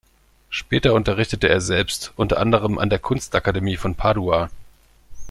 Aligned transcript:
Später 0.49 0.95
unterrichtete 0.95 1.47
er 1.47 1.61
selbst; 1.61 2.11
unter 2.15 2.39
anderem 2.39 2.79
an 2.79 2.89
der 2.89 2.97
Kunstakademie 2.97 3.77
von 3.77 3.93
Padua. 3.93 4.49